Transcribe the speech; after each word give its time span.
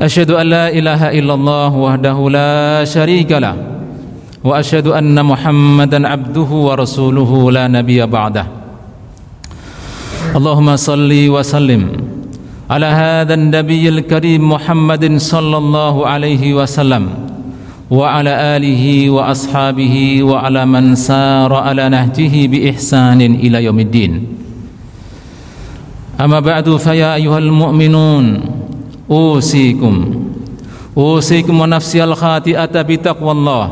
أشهد 0.00 0.30
أن 0.30 0.46
لا 0.46 0.68
إله 0.68 1.18
إلا 1.18 1.34
الله 1.34 1.72
وحده 1.76 2.30
لا 2.30 2.84
شريك 2.84 3.32
له 3.32 3.56
وأشهد 4.44 4.86
أن 4.86 5.24
محمدا 5.24 6.08
عبده 6.08 6.50
ورسوله 6.68 7.52
لا 7.52 7.64
نبي 7.68 8.06
بعده. 8.06 8.46
اللهم 10.36 10.76
صل 10.76 11.12
وسلم 11.28 11.82
على 12.70 12.86
هذا 12.86 13.34
النبي 13.34 13.88
الكريم 13.88 14.52
محمد 14.52 15.16
صلى 15.16 15.56
الله 15.56 16.06
عليه 16.06 16.54
وسلم 16.54 17.04
وعلى 17.90 18.32
آله 18.56 19.10
وأصحابه 19.10 19.96
وعلى 20.22 20.62
من 20.66 20.94
سار 20.94 21.54
على 21.54 21.88
نهجه 21.88 22.34
بإحسان 22.46 23.20
إلى 23.22 23.64
يوم 23.64 23.78
الدين. 23.80 24.12
أما 26.20 26.40
بعد 26.40 26.76
فيا 26.76 27.14
أيها 27.14 27.38
المؤمنون 27.38 28.24
أوصيكم. 29.10 29.94
أوصيكم 30.98 31.60
ونفسي 31.60 32.04
الخاطئة 32.04 32.82
بتقوى 32.82 33.32
الله. 33.32 33.66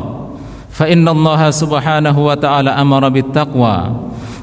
فإن 0.70 1.08
الله 1.08 1.50
سبحانه 1.50 2.26
وتعالى 2.26 2.70
أمر 2.70 3.08
بالتقوى 3.08 3.78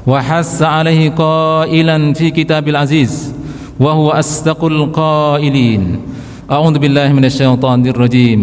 وحث 0.06 0.62
عليه 0.62 1.10
قائلا 1.10 2.12
في 2.12 2.30
كتاب 2.30 2.68
العزيز 2.68 3.34
وهو 3.80 4.10
أصدق 4.10 4.64
القائلين. 4.64 6.00
أعوذ 6.50 6.78
بالله 6.78 7.12
من 7.12 7.24
الشيطان 7.24 7.86
الرجيم. 7.86 8.40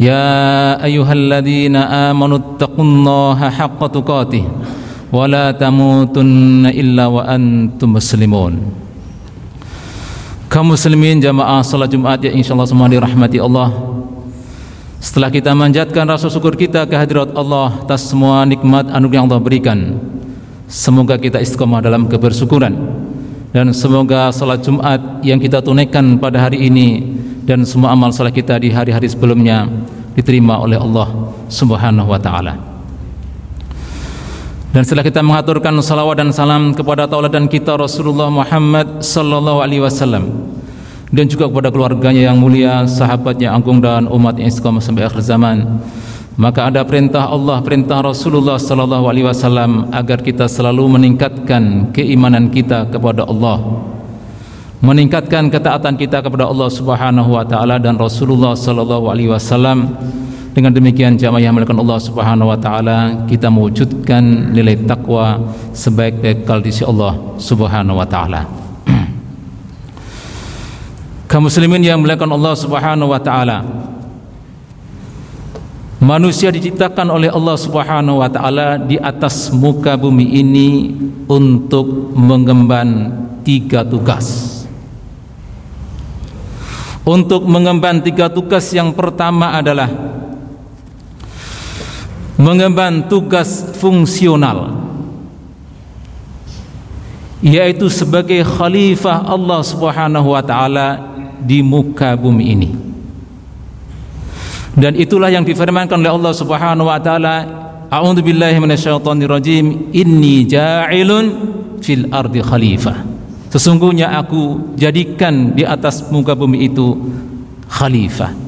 يا 0.00 0.84
أيها 0.84 1.12
الذين 1.12 1.76
آمنوا 1.76 2.38
اتقوا 2.38 2.84
الله 2.84 3.50
حق 3.50 3.86
تقاته 3.86 4.44
ولا 5.12 5.50
تموتن 5.50 6.66
إلا 6.66 7.06
وأنتم 7.06 7.92
مسلمون. 7.92 8.83
Kaum 10.54 10.70
muslimin 10.70 11.18
jamaah 11.18 11.66
salat 11.66 11.90
Jumat 11.90 12.22
yang 12.22 12.38
insyaallah 12.38 12.70
semua 12.70 12.86
dirahmati 12.86 13.42
Allah. 13.42 13.74
Setelah 15.02 15.26
kita 15.26 15.50
manjatkan 15.50 16.06
rasa 16.06 16.30
syukur 16.30 16.54
kita 16.54 16.86
kehadirat 16.86 17.34
Allah 17.34 17.82
atas 17.82 18.06
semua 18.06 18.46
nikmat 18.46 18.86
anugerah 18.86 19.18
yang 19.18 19.26
Allah 19.26 19.42
berikan. 19.42 19.98
Semoga 20.70 21.18
kita 21.18 21.42
istiqomah 21.42 21.82
dalam 21.82 22.06
kebersyukuran 22.06 22.70
dan 23.50 23.74
semoga 23.74 24.30
salat 24.30 24.62
Jumat 24.62 25.26
yang 25.26 25.42
kita 25.42 25.58
tunaikan 25.58 26.22
pada 26.22 26.46
hari 26.46 26.70
ini 26.70 27.02
dan 27.42 27.66
semua 27.66 27.90
amal 27.90 28.14
salat 28.14 28.30
kita 28.30 28.54
di 28.62 28.70
hari-hari 28.70 29.10
sebelumnya 29.10 29.66
diterima 30.14 30.62
oleh 30.62 30.78
Allah 30.78 31.34
Subhanahu 31.50 32.14
wa 32.14 32.20
taala. 32.22 32.73
Dan 34.74 34.82
setelah 34.82 35.06
kita 35.06 35.22
mengaturkan 35.22 35.70
salawat 35.78 36.18
dan 36.18 36.34
salam 36.34 36.74
kepada 36.74 37.06
tauladan 37.06 37.46
kita 37.46 37.78
Rasulullah 37.78 38.26
Muhammad 38.26 39.06
sallallahu 39.06 39.62
alaihi 39.62 39.86
wasallam 39.86 40.50
dan 41.14 41.30
juga 41.30 41.46
kepada 41.46 41.70
keluarganya 41.70 42.34
yang 42.34 42.42
mulia, 42.42 42.82
sahabatnya 42.82 43.54
agung 43.54 43.78
dan 43.78 44.10
umat 44.10 44.34
yang 44.34 44.50
istiqamah 44.50 44.82
sampai 44.82 45.06
akhir 45.06 45.22
zaman. 45.22 45.78
Maka 46.34 46.66
ada 46.66 46.82
perintah 46.82 47.30
Allah, 47.30 47.62
perintah 47.62 48.02
Rasulullah 48.02 48.58
sallallahu 48.58 49.06
alaihi 49.06 49.22
wasallam 49.30 49.94
agar 49.94 50.18
kita 50.18 50.50
selalu 50.50 50.98
meningkatkan 50.98 51.94
keimanan 51.94 52.50
kita 52.50 52.90
kepada 52.90 53.30
Allah. 53.30 53.62
Meningkatkan 54.82 55.54
ketaatan 55.54 55.94
kita 55.94 56.18
kepada 56.18 56.50
Allah 56.50 56.66
Subhanahu 56.66 57.30
wa 57.38 57.46
taala 57.46 57.78
dan 57.78 57.94
Rasulullah 57.94 58.58
sallallahu 58.58 59.06
alaihi 59.06 59.30
wasallam 59.30 59.94
dengan 60.54 60.70
demikian 60.70 61.18
jamaah 61.18 61.42
yang 61.42 61.58
melakukan 61.58 61.82
Allah 61.82 61.98
Subhanahu 61.98 62.46
wa 62.46 62.54
taala 62.54 63.26
kita 63.26 63.50
mewujudkan 63.50 64.54
nilai 64.54 64.78
takwa 64.86 65.42
sebaik 65.74 66.22
bekal 66.22 66.62
di 66.62 66.70
sisi 66.70 66.86
Allah 66.86 67.18
Subhanahu 67.42 67.98
wa 67.98 68.06
taala. 68.06 68.46
Kaum 71.28 71.50
muslimin 71.50 71.82
yang 71.82 71.98
melakukan 71.98 72.30
Allah 72.30 72.54
Subhanahu 72.54 73.10
wa 73.10 73.18
taala. 73.18 73.66
Manusia 75.98 76.54
diciptakan 76.54 77.10
oleh 77.10 77.34
Allah 77.34 77.58
Subhanahu 77.58 78.22
wa 78.22 78.30
taala 78.30 78.78
di 78.78 78.94
atas 78.94 79.50
muka 79.50 79.98
bumi 79.98 80.38
ini 80.38 80.94
untuk 81.26 82.14
mengemban 82.14 83.10
tiga 83.42 83.82
tugas. 83.82 84.62
Untuk 87.02 87.42
mengemban 87.42 88.06
tiga 88.06 88.30
tugas 88.30 88.70
yang 88.70 88.94
pertama 88.94 89.58
adalah 89.58 90.14
mengemban 92.34 93.06
tugas 93.06 93.62
fungsional 93.78 94.74
yaitu 97.44 97.92
sebagai 97.92 98.40
khalifah 98.40 99.28
Allah 99.28 99.60
Subhanahu 99.60 100.32
wa 100.32 100.40
taala 100.40 101.12
di 101.44 101.60
muka 101.60 102.16
bumi 102.16 102.44
ini. 102.56 102.70
Dan 104.74 104.96
itulah 104.96 105.28
yang 105.28 105.44
difirmankan 105.44 106.00
oleh 106.00 106.08
Allah 106.08 106.32
Subhanahu 106.32 106.88
wa 106.88 106.96
taala, 106.98 107.44
A'udzu 107.92 108.24
billahi 108.24 108.56
minasyaitonir 108.58 109.28
rajim, 109.28 109.92
inni 109.92 110.48
ja'ilun 110.48 111.24
fil 111.84 112.08
ardi 112.08 112.40
khalifah. 112.40 112.96
Sesungguhnya 113.52 114.16
aku 114.18 114.74
jadikan 114.74 115.52
di 115.52 115.62
atas 115.68 116.08
muka 116.08 116.32
bumi 116.32 116.66
itu 116.72 116.96
khalifah 117.68 118.43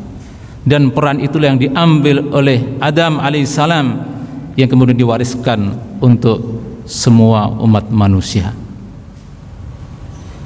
dan 0.67 0.91
peran 0.91 1.23
itulah 1.23 1.55
yang 1.55 1.63
diambil 1.63 2.27
oleh 2.35 2.77
Adam 2.83 3.23
alaihissalam 3.23 3.87
yang 4.59 4.67
kemudian 4.67 4.99
diwariskan 4.99 5.79
untuk 6.03 6.43
semua 6.83 7.47
umat 7.63 7.87
manusia. 7.87 8.51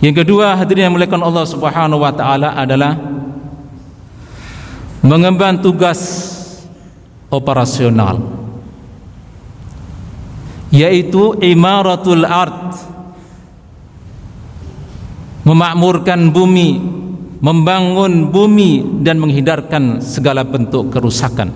Yang 0.04 0.24
kedua 0.24 0.60
hadirin 0.60 0.92
yang 0.92 0.94
muliakan 0.96 1.24
Allah 1.24 1.44
Subhanahu 1.48 2.04
wa 2.04 2.12
taala 2.12 2.52
adalah 2.52 3.00
mengemban 5.00 5.56
tugas 5.64 6.28
operasional 7.32 8.20
yaitu 10.68 11.36
imaratul 11.40 12.28
ard 12.28 12.76
memakmurkan 15.48 16.28
bumi 16.28 16.99
membangun 17.40 18.28
bumi 18.28 19.00
dan 19.00 19.16
menghindarkan 19.16 20.04
segala 20.04 20.44
bentuk 20.44 20.92
kerusakan. 20.92 21.48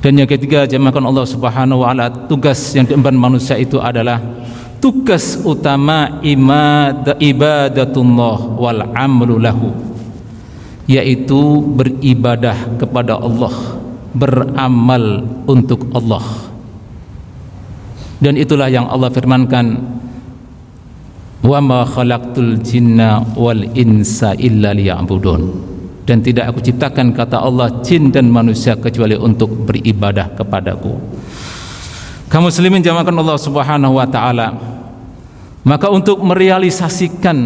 Dan 0.00 0.16
yang 0.16 0.30
ketiga 0.30 0.64
jemaahkan 0.64 1.04
Allah 1.04 1.26
Subhanahu 1.28 1.84
wa 1.84 1.92
taala 1.92 2.08
tugas 2.24 2.72
yang 2.72 2.88
diemban 2.88 3.12
manusia 3.12 3.60
itu 3.60 3.76
adalah 3.76 4.16
tugas 4.80 5.36
utama 5.44 6.24
ibadatullah 7.20 8.36
wal 8.56 8.80
amru 8.96 9.36
lahu 9.36 9.76
yaitu 10.90 11.62
beribadah 11.76 12.80
kepada 12.80 13.14
Allah, 13.20 13.52
beramal 14.10 15.22
untuk 15.46 15.86
Allah. 15.94 16.24
Dan 18.18 18.34
itulah 18.34 18.66
yang 18.66 18.90
Allah 18.90 19.06
firmankan 19.12 19.78
wa 21.40 21.58
ma 21.60 21.80
khalaqtul 21.88 22.60
jinna 22.60 23.24
wal 23.36 23.64
insa 23.76 24.36
illa 24.36 24.76
liya'budun. 24.76 25.68
Dan 26.04 26.26
tidak 26.26 26.50
aku 26.50 26.60
ciptakan 26.64 27.14
kata 27.14 27.38
Allah 27.38 27.80
jin 27.86 28.10
dan 28.10 28.26
manusia 28.28 28.74
kecuali 28.74 29.14
untuk 29.14 29.68
beribadah 29.68 30.34
kepadaku. 30.34 30.98
Kaum 32.26 32.50
muslimin 32.50 32.82
jamaahkan 32.82 33.14
Allah 33.14 33.38
Subhanahu 33.38 33.94
wa 33.98 34.06
taala. 34.10 34.48
Maka 35.60 35.92
untuk 35.92 36.18
merealisasikan 36.24 37.36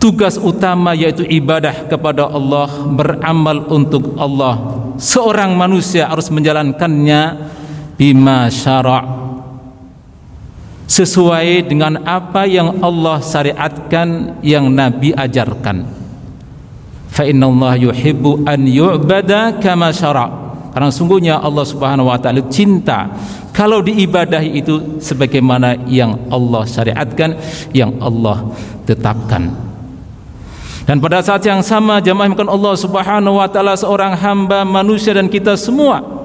tugas 0.00 0.36
utama 0.40 0.96
yaitu 0.96 1.24
ibadah 1.24 1.88
kepada 1.88 2.28
Allah 2.28 2.68
beramal 2.92 3.68
untuk 3.72 4.16
Allah 4.20 4.84
seorang 5.00 5.56
manusia 5.56 6.08
harus 6.08 6.28
menjalankannya 6.28 7.50
bima 7.96 8.52
syara' 8.52 9.23
sesuai 10.84 11.68
dengan 11.68 12.04
apa 12.04 12.44
yang 12.44 12.80
Allah 12.84 13.20
syariatkan 13.20 14.40
yang 14.44 14.68
Nabi 14.68 15.16
ajarkan. 15.16 15.84
Fa 17.08 17.22
inna 17.24 17.46
Allah 17.46 17.78
yuhibbu 17.78 18.44
an 18.44 18.60
yu'bada 18.66 19.56
kama 19.62 19.94
syara' 19.94 20.44
karena 20.74 20.90
sungguhnya 20.90 21.34
Allah 21.38 21.62
Subhanahu 21.62 22.10
wa 22.10 22.18
taala 22.18 22.42
cinta 22.50 23.06
kalau 23.54 23.78
diibadahi 23.78 24.58
itu 24.58 24.98
sebagaimana 24.98 25.86
yang 25.86 26.18
Allah 26.26 26.66
syariatkan 26.66 27.38
yang 27.70 27.94
Allah 28.02 28.50
tetapkan. 28.82 29.54
Dan 30.84 31.00
pada 31.00 31.24
saat 31.24 31.40
yang 31.46 31.62
sama 31.64 32.02
jamaah 32.02 32.34
Allah 32.50 32.74
Subhanahu 32.74 33.38
wa 33.38 33.46
taala 33.46 33.78
seorang 33.78 34.18
hamba 34.18 34.66
manusia 34.66 35.14
dan 35.14 35.30
kita 35.30 35.54
semua 35.54 36.23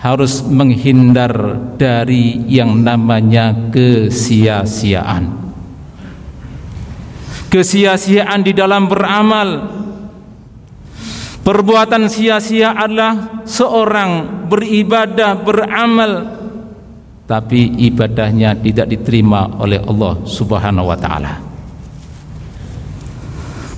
harus 0.00 0.40
menghindar 0.48 1.60
dari 1.76 2.40
yang 2.48 2.80
namanya 2.80 3.68
kesia-siaan. 3.68 5.52
Kesia-siaan 7.52 8.40
di 8.40 8.56
dalam 8.56 8.88
beramal. 8.88 9.78
Perbuatan 11.40 12.08
sia-sia 12.08 12.76
adalah 12.76 13.44
seorang 13.48 14.44
beribadah, 14.48 15.40
beramal 15.40 16.12
tapi 17.30 17.78
ibadahnya 17.86 18.58
tidak 18.58 18.90
diterima 18.90 19.46
oleh 19.62 19.78
Allah 19.78 20.18
Subhanahu 20.26 20.90
wa 20.90 20.98
taala. 20.98 21.38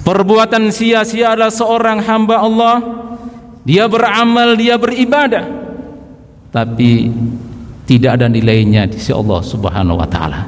Perbuatan 0.03 0.73
sia-sia 0.73 1.37
adalah 1.37 1.53
seorang 1.53 2.03
hamba 2.03 2.43
Allah 2.43 2.77
Dia 3.63 3.87
beramal, 3.87 4.59
dia 4.59 4.75
beribadah 4.75 5.47
Tapi 6.53 7.09
tidak 7.89 8.21
ada 8.21 8.29
nilainya 8.29 8.85
di 8.85 9.01
sisi 9.01 9.11
Allah 9.11 9.41
subhanahu 9.41 9.97
wa 9.97 10.09
ta'ala. 10.09 10.41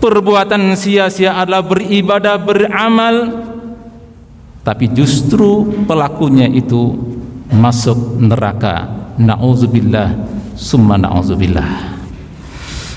Perbuatan 0.00 0.76
sia-sia 0.76 1.40
adalah 1.40 1.64
beribadah, 1.64 2.36
beramal. 2.36 3.16
Tapi 4.60 4.92
justru 4.92 5.84
pelakunya 5.88 6.44
itu 6.48 6.96
masuk 7.48 8.20
neraka. 8.20 9.00
Na'udzubillah 9.20 10.40
Summa 10.60 11.00
na'udzubillah. 11.00 11.96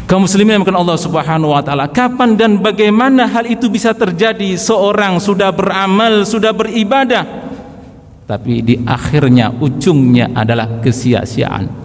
Kaum 0.04 0.28
muslimin 0.28 0.60
yang 0.60 0.76
Allah 0.76 1.00
Subhanahu 1.00 1.56
wa 1.56 1.64
taala 1.64 1.88
kapan 1.88 2.36
dan 2.36 2.60
bagaimana 2.60 3.24
hal 3.24 3.48
itu 3.48 3.72
bisa 3.72 3.96
terjadi? 3.96 4.60
Seorang 4.60 5.24
sudah 5.24 5.48
beramal 5.56 6.28
sudah 6.28 6.52
beribadah 6.52 7.24
tapi 8.24 8.64
di 8.64 8.76
akhirnya 8.84 9.52
ujungnya 9.52 10.32
adalah 10.32 10.80
kesia-siaan. 10.80 11.84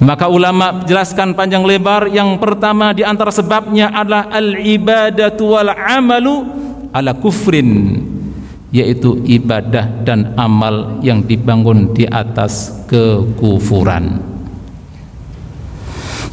Maka 0.00 0.32
ulama 0.32 0.80
jelaskan 0.88 1.36
panjang 1.36 1.60
lebar 1.60 2.08
yang 2.08 2.40
pertama 2.40 2.96
di 2.96 3.04
antara 3.04 3.28
sebabnya 3.28 3.92
adalah 3.92 4.32
al-ibadatu 4.32 5.52
wal 5.52 5.68
amalu 5.76 6.34
ala 6.88 7.12
kufrin 7.12 8.00
yaitu 8.72 9.20
ibadah 9.28 10.00
dan 10.00 10.32
amal 10.40 11.02
yang 11.04 11.20
dibangun 11.20 11.92
di 11.92 12.08
atas 12.08 12.86
kekufuran 12.88 14.30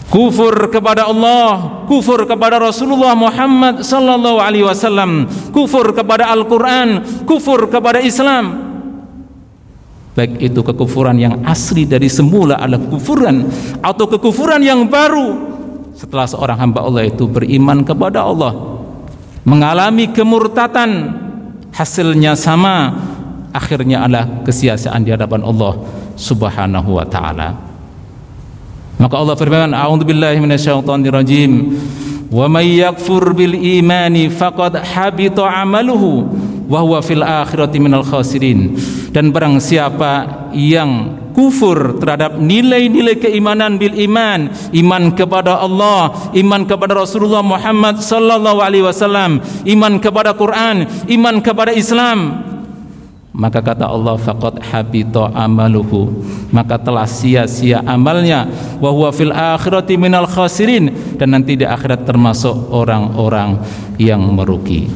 kufur 0.07 0.71
kepada 0.71 1.07
Allah, 1.07 1.83
kufur 1.85 2.23
kepada 2.23 2.59
Rasulullah 2.59 3.13
Muhammad 3.13 3.83
sallallahu 3.83 4.39
alaihi 4.39 4.65
wasallam, 4.65 5.27
kufur 5.51 5.91
kepada 5.91 6.31
Al-Qur'an, 6.31 7.03
kufur 7.27 7.67
kepada 7.67 7.99
Islam. 7.99 8.67
Baik 10.17 10.41
itu 10.41 10.65
kekufuran 10.65 11.13
yang 11.21 11.45
asli 11.45 11.85
dari 11.85 12.09
semula 12.09 12.57
adalah 12.57 12.81
kufuran 12.89 13.45
atau 13.85 14.09
kekufuran 14.09 14.65
yang 14.65 14.89
baru 14.89 15.37
setelah 15.93 16.25
seorang 16.25 16.57
hamba 16.57 16.81
Allah 16.81 17.05
itu 17.05 17.29
beriman 17.29 17.85
kepada 17.85 18.25
Allah 18.25 18.81
mengalami 19.45 20.09
kemurtatan 20.09 21.13
hasilnya 21.69 22.33
sama 22.33 22.97
akhirnya 23.53 24.09
adalah 24.09 24.41
kesia-siaan 24.41 25.05
di 25.05 25.13
hadapan 25.13 25.45
Allah 25.45 25.85
Subhanahu 26.17 26.97
wa 26.97 27.05
taala. 27.05 27.66
Maka 28.97 29.13
Allah 29.13 29.37
firman, 29.37 29.69
"A'udzubillahi 29.77 30.41
minasyaitonirrajim. 30.41 31.51
Wa 32.33 32.49
may 32.49 32.81
yakfur 32.81 33.31
bil 33.37 33.53
imani 33.53 34.27
faqad 34.33 34.81
habita 34.81 35.45
'amaluhu 35.45 36.25
wa 36.67 36.81
huwa 36.83 36.99
fil 37.05 37.21
akhirati 37.21 37.77
minal 37.77 38.03
khasirin." 38.03 38.73
Dan 39.13 39.29
barang 39.29 39.61
siapa 39.61 40.49
yang 40.57 41.13
kufur 41.37 42.01
terhadap 42.01 42.41
nilai-nilai 42.41 43.21
keimanan 43.21 43.77
bil 43.77 43.93
iman, 43.93 44.49
iman 44.73 45.03
kepada 45.13 45.61
Allah, 45.61 46.33
iman 46.33 46.65
kepada 46.65 46.97
Rasulullah 46.97 47.45
Muhammad 47.45 48.01
sallallahu 48.01 48.57
alaihi 48.57 48.81
wasallam, 48.81 49.37
iman 49.61 50.01
kepada 50.01 50.33
Quran, 50.33 50.89
iman 51.05 51.35
kepada 51.45 51.69
Islam, 51.77 52.46
maka 53.37 53.61
kata 53.61 53.85
Allah 53.85 54.17
faqad 54.17 54.57
habita 54.65 55.29
amaluhu. 55.29 56.25
Maka 56.49 56.81
telah 56.81 57.05
sia-sia 57.05 57.85
amalnya. 57.85 58.49
Wa 58.81 58.89
huwa 58.89 59.13
fil 59.13 59.29
akhirati 59.29 59.93
minal 59.93 60.25
khasirin. 60.25 60.89
Dan 61.21 61.37
nanti 61.37 61.53
di 61.53 61.61
akhirat 61.61 62.01
termasuk 62.01 62.73
orang-orang 62.73 63.61
yang 64.01 64.25
merugi. 64.33 64.89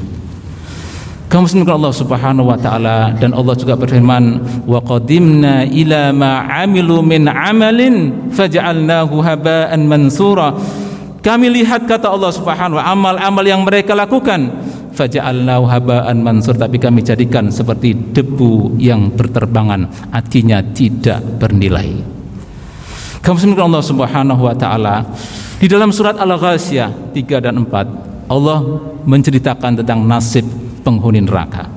Kaum 1.30 1.48
muslimin 1.48 1.70
Allah 1.70 1.96
Subhanahu 1.96 2.52
wa 2.52 2.60
taala 2.60 3.16
dan 3.16 3.32
Allah 3.32 3.56
juga 3.56 3.80
berfirman 3.80 4.44
wa 4.68 4.84
qadimna 4.84 5.64
ila 5.64 6.12
ma 6.12 6.44
amilu 6.60 7.00
min 7.00 7.24
amalin 7.24 8.28
faj'alnahu 8.36 9.22
haba'an 9.22 9.80
mansura. 9.88 10.58
Kami 11.24 11.48
lihat 11.62 11.88
kata 11.88 12.12
Allah 12.12 12.36
Subhanahu 12.36 12.82
wa 12.82 12.84
amal-amal 12.84 13.46
yang 13.48 13.64
mereka 13.64 13.96
lakukan 13.96 14.50
faja'alnahu 14.92 15.64
haba'an 15.68 16.18
mansur 16.20 16.56
tapi 16.56 16.78
kami 16.78 17.02
jadikan 17.02 17.48
seperti 17.50 17.96
debu 17.96 18.76
yang 18.78 19.12
berterbangan. 19.12 20.12
Artinya 20.12 20.60
tidak 20.62 21.24
bernilai. 21.40 22.22
Kamu 23.22 23.54
Allah 23.58 23.84
Subhanahu 23.86 24.42
wa 24.46 24.56
taala. 24.58 25.06
Di 25.62 25.70
dalam 25.70 25.94
surat 25.94 26.18
Al-Ghasyiyah 26.18 27.14
3 27.14 27.46
dan 27.46 27.62
4 27.62 28.34
Allah 28.34 28.60
menceritakan 29.06 29.84
tentang 29.84 30.02
nasib 30.02 30.42
penghuni 30.82 31.22
neraka. 31.22 31.70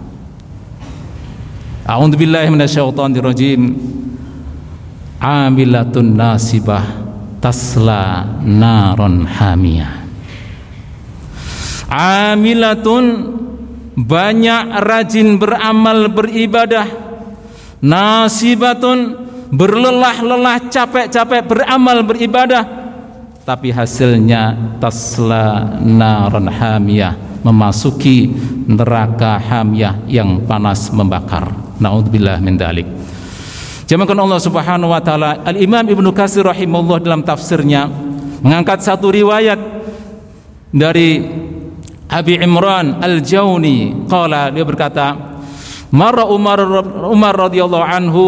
A'udzu 1.84 2.16
billahi 2.16 2.48
minasyaitonir 2.48 3.20
rajim 3.20 3.76
Amilatun 5.20 6.16
nasibah 6.16 6.84
tasla 7.44 8.24
naron 8.40 9.28
hamiyah 9.28 10.03
amilatun 11.94 13.04
banyak 13.94 14.64
rajin 14.82 15.38
beramal 15.38 16.10
beribadah. 16.10 16.86
Nasibatun 17.84 18.98
berlelah-lelah 19.54 20.66
capek-capek 20.66 21.42
beramal 21.46 22.02
beribadah. 22.02 22.64
Tapi 23.44 23.68
hasilnya 23.70 24.76
tasla 24.80 25.78
naran 25.84 26.48
hamiyah 26.48 27.44
memasuki 27.44 28.32
neraka 28.64 29.36
hamiyah 29.36 30.08
yang 30.08 30.42
panas 30.48 30.88
membakar. 30.90 31.52
Naudzubillah 31.76 32.40
min 32.40 32.56
dalik. 32.56 32.88
Jamakan 33.84 34.16
Allah 34.24 34.40
Subhanahu 34.40 34.96
wa 34.96 35.02
taala 35.04 35.44
Al 35.44 35.60
Imam 35.60 35.84
Ibnu 35.84 36.08
Katsir 36.16 36.40
rahimahullah 36.40 37.04
dalam 37.04 37.20
tafsirnya 37.20 37.84
mengangkat 38.40 38.80
satu 38.80 39.12
riwayat 39.12 39.60
dari 40.72 41.20
Abi 42.14 42.38
Imran 42.38 43.02
Al-Jauni. 43.02 44.06
Qala 44.06 44.54
dia 44.54 44.62
berkata 44.62 45.34
Marra 45.90 46.30
Umar 46.30 46.62
Umar 47.10 47.34
radhiyallahu 47.50 47.82
anhu 47.82 48.24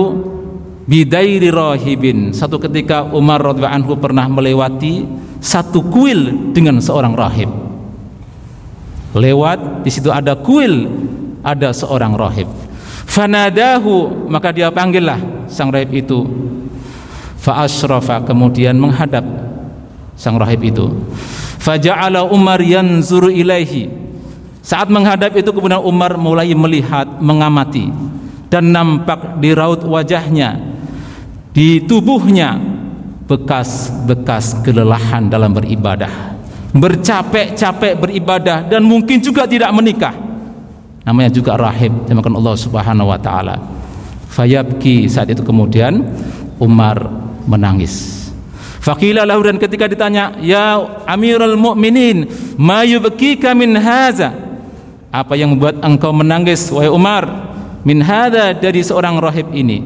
bidairi 0.90 1.54
rahibin. 1.54 2.34
Satu 2.34 2.58
ketika 2.58 3.06
Umar 3.14 3.38
radhiyallahu 3.38 3.78
anhu 3.78 3.92
pernah 3.94 4.26
melewati 4.26 5.06
satu 5.38 5.86
kuil 5.86 6.50
dengan 6.50 6.82
seorang 6.82 7.14
rahib. 7.14 7.50
Lewat 9.14 9.86
di 9.86 9.90
situ 9.94 10.10
ada 10.10 10.34
kuil 10.34 10.90
ada 11.46 11.70
seorang 11.70 12.18
rahib. 12.18 12.50
Fanadahu 13.06 14.26
maka 14.26 14.50
dia 14.50 14.66
panggillah 14.74 15.46
sang 15.46 15.70
rahib 15.70 15.94
itu. 15.94 16.26
Fa 17.38 17.62
kemudian 18.26 18.74
menghadap 18.74 19.45
sang 20.16 20.40
rahib 20.40 20.64
itu 20.64 20.88
Faja'ala 21.66 22.22
Umar 22.30 22.62
yanzuru 22.62 23.26
ilaihi. 23.26 23.90
Saat 24.62 24.86
menghadap 24.86 25.34
itu 25.34 25.50
kemudian 25.50 25.82
Umar 25.82 26.14
mulai 26.14 26.54
melihat, 26.54 27.06
mengamati 27.18 27.90
dan 28.46 28.70
nampak 28.70 29.42
di 29.42 29.50
raut 29.50 29.82
wajahnya, 29.82 30.62
di 31.50 31.82
tubuhnya 31.82 32.54
bekas-bekas 33.26 34.62
kelelahan 34.62 35.26
dalam 35.26 35.50
beribadah. 35.50 36.38
Bercapek-capek 36.70 37.98
beribadah 37.98 38.62
dan 38.62 38.86
mungkin 38.86 39.18
juga 39.18 39.46
tidak 39.50 39.74
menikah. 39.74 40.14
Namanya 41.02 41.30
juga 41.34 41.58
rahib, 41.58 42.06
dimakan 42.06 42.38
Allah 42.38 42.54
Subhanahu 42.58 43.10
wa 43.10 43.18
taala. 43.18 43.58
Fayabki 44.30 45.10
saat 45.10 45.30
itu 45.30 45.42
kemudian 45.42 46.02
Umar 46.58 47.06
menangis 47.46 48.25
Faqila 48.86 49.26
lahu 49.26 49.42
dan 49.42 49.58
ketika 49.58 49.90
ditanya, 49.90 50.38
"Ya 50.38 50.78
Amirul 51.10 51.58
Mukminin, 51.58 52.30
ma 52.54 52.86
yubkika 52.86 53.50
min 53.50 53.74
haza?" 53.74 54.30
Apa 55.10 55.34
yang 55.34 55.58
membuat 55.58 55.82
engkau 55.82 56.14
menangis 56.14 56.70
wahai 56.70 56.86
Umar? 56.86 57.26
Min 57.82 57.98
hadza 57.98 58.54
dari 58.54 58.86
seorang 58.86 59.18
rahib 59.18 59.50
ini. 59.50 59.82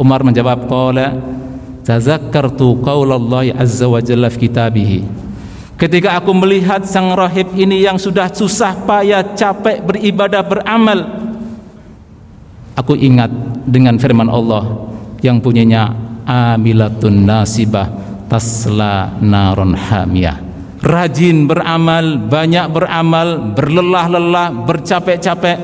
Umar 0.00 0.24
menjawab, 0.24 0.64
"Qala 0.64 1.20
tazakkartu 1.84 2.80
qaulallahi 2.80 3.52
azza 3.60 3.84
wa 3.84 4.00
jalla 4.00 4.32
fi 4.32 4.48
kitabih." 4.48 5.04
Ketika 5.76 6.16
aku 6.16 6.32
melihat 6.32 6.88
sang 6.88 7.12
rahib 7.12 7.52
ini 7.52 7.84
yang 7.84 8.00
sudah 8.00 8.32
susah 8.32 8.72
payah 8.88 9.34
capek 9.34 9.82
beribadah 9.82 10.46
beramal 10.46 11.02
Aku 12.78 12.94
ingat 12.94 13.30
dengan 13.66 13.98
firman 13.98 14.30
Allah 14.30 14.86
yang 15.18 15.42
punyanya 15.42 15.94
amilatun 16.26 17.26
nasibah 17.26 18.03
tasla 18.28 19.16
naron 19.20 19.76
hamiyah. 19.76 20.40
Rajin 20.84 21.48
beramal 21.48 22.20
banyak 22.28 22.68
beramal 22.68 23.56
berlelah-lelah 23.56 24.68
bercapek-capek 24.68 25.56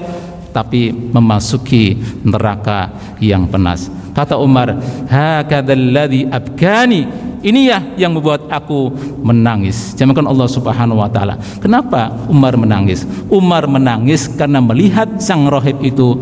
tapi 0.50 0.90
memasuki 0.90 2.00
neraka 2.26 2.90
yang 3.22 3.46
penas. 3.46 3.92
Kata 4.16 4.40
Umar 4.40 4.74
hakadzalladzi 5.06 6.28
abkani. 6.28 7.02
Ini 7.40 7.60
ya 7.72 7.80
yang 7.96 8.12
membuat 8.12 8.52
aku 8.52 8.92
menangis. 9.24 9.96
Jamakan 9.96 10.28
Allah 10.28 10.44
Subhanahu 10.44 11.00
wa 11.00 11.08
taala. 11.08 11.40
Kenapa 11.56 12.12
Umar 12.28 12.52
menangis? 12.60 13.08
Umar 13.32 13.64
menangis 13.64 14.28
karena 14.28 14.60
melihat 14.60 15.16
sang 15.16 15.48
rohib 15.48 15.80
itu 15.80 16.20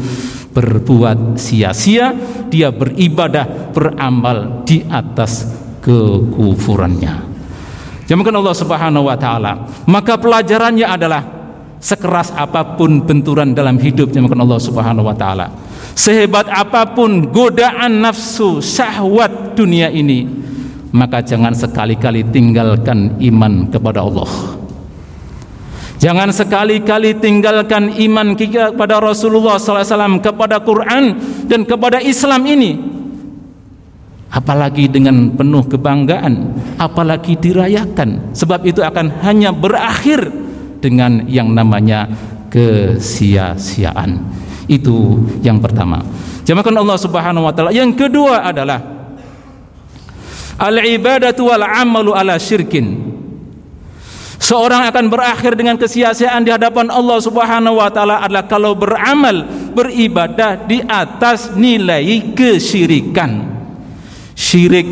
berbuat 0.54 1.35
sia-sia. 1.35 2.14
Dia 2.47 2.71
beribadah 2.71 3.75
beramal 3.75 4.62
di 4.62 4.87
atas 4.87 5.68
kekufurannya. 5.88 7.25
Jamakan 8.04 8.35
Allah 8.45 8.57
Subhanahu 8.57 9.09
wa 9.09 9.16
taala. 9.16 9.64
Maka 9.88 10.21
pelajarannya 10.21 10.85
adalah 10.85 11.23
sekeras 11.80 12.28
apa 12.37 12.76
pun 12.76 13.00
benturan 13.04 13.57
dalam 13.57 13.80
hidup 13.80 14.12
jemakan 14.12 14.45
Allah 14.45 14.61
Subhanahu 14.61 15.09
wa 15.09 15.16
taala. 15.16 15.49
Sehebat 15.97 16.52
apa 16.52 16.92
pun 16.92 17.33
godaan 17.33 18.04
nafsu 18.04 18.61
syahwat 18.61 19.57
dunia 19.57 19.88
ini 19.88 20.38
maka 20.92 21.21
jangan 21.21 21.52
sekali-kali 21.52 22.25
tinggalkan 22.33 23.21
iman 23.21 23.68
kepada 23.68 24.04
Allah. 24.04 24.30
Jangan 25.99 26.30
sekali-kali 26.30 27.18
tinggalkan 27.18 27.90
iman 27.90 28.38
kita 28.38 28.71
kepada 28.71 29.02
Rasulullah 29.02 29.59
SAW, 29.59 30.23
kepada 30.23 30.62
Quran 30.62 31.18
dan 31.50 31.66
kepada 31.66 31.99
Islam 31.99 32.47
ini. 32.47 32.98
Apalagi 34.29 34.93
dengan 34.93 35.33
penuh 35.33 35.65
kebanggaan, 35.65 36.53
apalagi 36.77 37.33
dirayakan. 37.41 38.37
Sebab 38.37 38.61
itu 38.69 38.85
akan 38.85 39.25
hanya 39.25 39.57
berakhir 39.57 40.29
dengan 40.85 41.25
yang 41.25 41.49
namanya 41.57 42.05
kesia-siaan. 42.53 44.21
Itu 44.69 45.25
yang 45.41 45.65
pertama. 45.65 46.05
Jamakan 46.45 46.77
Allah 46.77 46.99
Subhanahu 47.01 47.45
wa 47.49 47.53
taala. 47.57 47.73
Yang 47.73 48.05
kedua 48.05 48.45
adalah 48.45 48.81
al-ibadatu 50.61 51.49
wal 51.49 51.65
amalu 51.65 52.13
ala 52.13 52.37
syirkin. 52.37 53.17
Seorang 54.39 54.87
akan 54.93 55.11
berakhir 55.11 55.59
dengan 55.59 55.75
kesia-siaan 55.77 56.47
di 56.47 56.53
hadapan 56.55 56.93
Allah 56.95 57.19
Subhanahu 57.21 57.81
wa 57.81 57.91
taala 57.91 58.23
adalah 58.23 58.45
kalau 58.47 58.77
beramal, 58.77 59.45
beribadah 59.73 60.69
di 60.69 60.85
atas 60.85 61.53
nilai 61.57 62.33
kesyirikan. 62.37 63.58
Syirik 64.49 64.88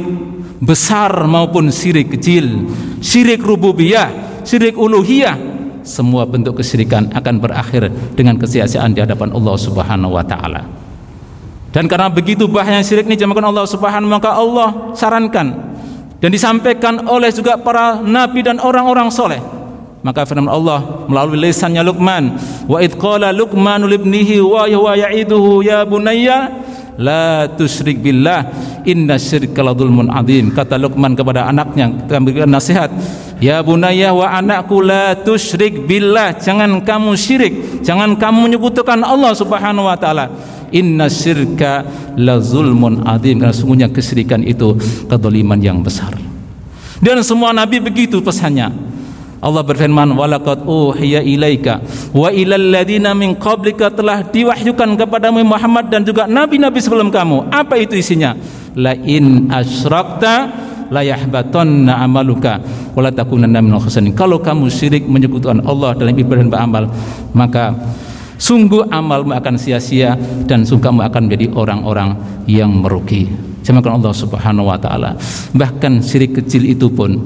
besar 0.60 1.24
maupun 1.24 1.72
syirik 1.72 2.12
kecil, 2.12 2.68
syirik 3.00 3.40
rububiyah, 3.40 4.12
syirik 4.44 4.76
uluhiyah, 4.76 5.32
semua 5.80 6.28
bentuk 6.28 6.60
kesyirikan 6.60 7.08
akan 7.16 7.40
berakhir 7.40 7.88
dengan 8.12 8.36
kesia-siaan 8.36 8.92
di 8.92 9.00
hadapan 9.00 9.32
Allah 9.32 9.56
Subhanahu 9.56 10.12
wa 10.12 10.20
taala. 10.28 10.60
Dan 11.72 11.88
karena 11.88 12.12
begitu 12.12 12.44
bahaya 12.44 12.84
syirik 12.84 13.08
ini 13.08 13.16
jamakan 13.16 13.48
Allah 13.48 13.64
Subhanahu 13.64 14.12
maka 14.12 14.36
Allah 14.36 14.92
sarankan 14.92 15.56
dan 16.20 16.28
disampaikan 16.28 17.08
oleh 17.08 17.32
juga 17.32 17.56
para 17.56 18.04
nabi 18.04 18.44
dan 18.44 18.60
orang-orang 18.60 19.08
soleh. 19.08 19.40
Maka 20.04 20.28
firman 20.28 20.52
Allah 20.52 21.08
melalui 21.08 21.48
lisannya 21.48 21.80
Luqman, 21.80 22.36
wa 22.68 22.76
id 22.84 22.92
qala 23.00 23.32
Luqman 23.32 23.88
ibnihi 23.88 24.36
wa 24.38 24.68
huwa 24.68 25.00
ya'iduhu 25.00 25.64
ya 25.64 25.80
bunayya 25.88 26.65
la 27.00 27.48
tusyrik 27.48 28.00
billah. 28.00 28.48
Inna 28.88 29.20
syirka 29.20 29.60
la 29.60 29.72
dzulmun 29.76 30.08
adzim 30.12 30.52
kata 30.52 30.80
Luqman 30.80 31.16
kepada 31.16 31.48
anaknya 31.48 31.88
memberikan 31.88 32.50
nasihat. 32.50 32.92
Ya 33.36 33.60
bunayya 33.60 34.16
wa 34.16 34.32
anakku 34.32 34.80
la 34.80 35.16
tusyrik 35.16 35.84
billah. 35.84 36.36
Jangan 36.40 36.80
kamu 36.82 37.12
syirik. 37.16 37.84
Jangan 37.84 38.16
kamu 38.16 38.50
menyekutukan 38.50 39.00
Allah 39.04 39.32
Subhanahu 39.36 39.86
wa 39.88 39.96
taala. 39.96 40.32
Inna 40.74 41.06
syirka 41.06 41.86
la 42.18 42.42
zulmun 42.42 43.06
adzim 43.06 43.38
karena 43.38 43.54
sungguhnya 43.54 43.88
kesyirikan 43.92 44.42
itu 44.42 44.74
kezaliman 45.06 45.60
yang 45.62 45.78
besar. 45.84 46.16
Dan 46.96 47.20
semua 47.20 47.52
nabi 47.52 47.76
begitu 47.76 48.24
pesannya 48.24 48.95
Allah 49.40 49.62
berfirman 49.62 50.16
walaqad 50.16 50.64
uhiya 50.64 51.20
ilaika 51.20 51.84
wa 52.16 52.32
ilal 52.32 52.72
ladina 52.72 53.12
min 53.12 53.36
qablika 53.36 53.92
telah 53.92 54.24
diwahyukan 54.24 54.96
kepadamu 54.96 55.44
Muhammad 55.44 55.92
dan 55.92 56.02
juga 56.02 56.24
nabi-nabi 56.24 56.80
sebelum 56.80 57.12
kamu 57.12 57.52
apa 57.52 57.76
itu 57.76 58.00
isinya 58.00 58.32
la 58.76 58.96
in 58.96 59.52
asyrakta 59.52 60.64
la 60.90 61.02
yahbatanna 61.02 61.98
amaluka 62.00 62.62
wa 62.94 63.00
la 63.02 63.10
takunanna 63.10 63.58
minal 63.58 63.82
khasirin. 63.82 64.14
Kalau 64.14 64.38
kamu 64.38 64.70
syirik 64.70 65.04
menyekutukan 65.06 65.64
Allah 65.66 65.98
dalam 65.98 66.14
ibadah 66.14 66.46
dan 66.46 66.50
beramal, 66.50 66.84
maka 67.34 67.74
sungguh 68.38 68.86
amalmu 68.88 69.34
akan 69.34 69.54
sia-sia 69.58 70.14
dan 70.46 70.62
sungguh 70.62 70.86
kamu 70.86 71.00
akan 71.10 71.20
menjadi 71.26 71.46
orang-orang 71.56 72.10
yang 72.46 72.70
merugi. 72.70 73.28
Jamakan 73.66 73.98
Allah 73.98 74.14
Subhanahu 74.14 74.70
wa 74.70 74.78
taala. 74.78 75.18
Bahkan 75.50 75.98
syirik 75.98 76.38
kecil 76.38 76.70
itu 76.70 76.86
pun 76.86 77.18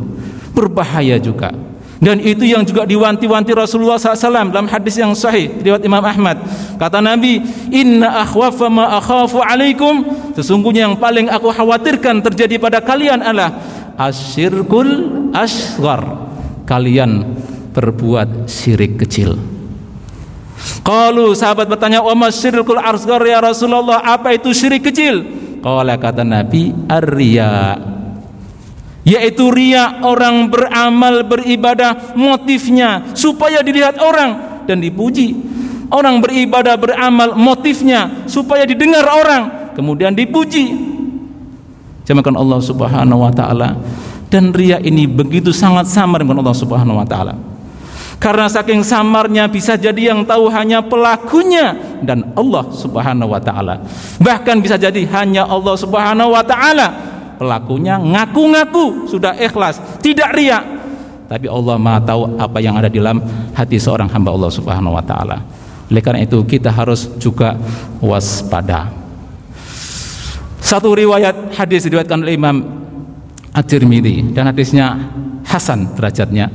berbahaya 0.57 1.21
juga 1.21 1.52
dan 2.00 2.16
itu 2.16 2.49
yang 2.49 2.64
juga 2.64 2.88
diwanti-wanti 2.88 3.52
Rasulullah 3.52 4.00
SAW 4.00 4.49
dalam 4.49 4.64
hadis 4.73 4.97
yang 4.97 5.12
sahih 5.12 5.52
riwayat 5.61 5.85
Imam 5.85 6.00
Ahmad. 6.00 6.40
Kata 6.80 7.04
Nabi 7.04 7.45
inna 7.69 8.25
akhwafa 8.25 8.73
ma 8.73 8.97
akhafu 8.97 9.45
alaikum. 9.45 10.09
Sesungguhnya 10.33 10.88
yang 10.88 10.97
paling 10.97 11.28
aku 11.28 11.52
khawatirkan 11.52 12.25
terjadi 12.25 12.57
pada 12.57 12.80
kalian 12.80 13.21
adalah 13.21 13.52
asyirkul 14.00 15.12
asghar. 15.37 16.33
Kalian 16.64 17.37
berbuat 17.76 18.49
syirik 18.49 18.97
kecil. 19.04 19.37
Qalu 20.80 21.37
sahabat 21.37 21.69
bertanya 21.69 22.00
wa 22.00 22.16
masyirkul 22.16 22.80
asghar 22.80 23.21
ya 23.28 23.45
Rasulullah? 23.45 24.00
Apa 24.00 24.40
itu 24.40 24.57
syirik 24.57 24.88
kecil? 24.88 25.21
Qala 25.61 26.00
kata 26.00 26.25
Nabi 26.25 26.73
ar-riya 26.88 27.76
yaitu 29.04 29.49
ria 29.49 30.04
orang 30.04 30.52
beramal 30.52 31.25
beribadah 31.25 32.12
motifnya 32.16 33.12
supaya 33.16 33.64
dilihat 33.64 33.97
orang 34.00 34.64
dan 34.69 34.80
dipuji. 34.80 35.37
Orang 35.90 36.23
beribadah 36.23 36.78
beramal 36.78 37.35
motifnya 37.35 38.23
supaya 38.30 38.62
didengar 38.62 39.02
orang 39.11 39.75
kemudian 39.75 40.14
dipuji. 40.14 40.71
Jamakan 42.07 42.38
Allah 42.38 42.61
Subhanahu 42.62 43.26
wa 43.26 43.33
taala. 43.35 43.75
Dan 44.30 44.54
ria 44.54 44.78
ini 44.78 45.11
begitu 45.11 45.50
sangat 45.50 45.90
samar 45.90 46.23
dengan 46.23 46.38
Allah 46.38 46.54
Subhanahu 46.54 47.02
wa 47.02 47.07
taala. 47.07 47.35
Karena 48.23 48.47
saking 48.47 48.85
samarnya 48.85 49.49
bisa 49.49 49.80
jadi 49.80 50.12
yang 50.14 50.23
tahu 50.28 50.47
hanya 50.52 50.85
pelakunya 50.85 51.75
dan 52.04 52.30
Allah 52.38 52.69
Subhanahu 52.71 53.33
wa 53.33 53.40
taala. 53.42 53.83
Bahkan 54.23 54.61
bisa 54.62 54.78
jadi 54.78 55.02
hanya 55.19 55.49
Allah 55.49 55.75
Subhanahu 55.75 56.30
wa 56.37 56.45
taala 56.45 57.10
pelakunya 57.40 57.97
ngaku-ngaku 57.97 59.09
sudah 59.09 59.32
ikhlas, 59.40 59.80
tidak 60.04 60.37
riak. 60.37 60.61
Tapi 61.25 61.49
Allah 61.49 61.80
Maha 61.80 62.04
tahu 62.04 62.37
apa 62.37 62.59
yang 62.61 62.76
ada 62.76 62.92
di 62.92 63.00
dalam 63.00 63.25
hati 63.56 63.80
seorang 63.80 64.12
hamba 64.12 64.37
Allah 64.37 64.52
Subhanahu 64.52 64.92
wa 64.92 65.00
taala. 65.00 65.40
Oleh 65.88 66.04
karena 66.04 66.20
itu 66.20 66.37
kita 66.44 66.68
harus 66.68 67.09
juga 67.16 67.56
waspada. 68.04 68.92
Satu 70.61 70.92
riwayat 70.92 71.56
hadis 71.56 71.88
diriwayatkan 71.88 72.20
oleh 72.20 72.37
Imam 72.37 72.56
At-Tirmidzi 73.56 74.37
dan 74.37 74.52
hadisnya 74.52 75.00
hasan 75.49 75.97
derajatnya 75.97 76.52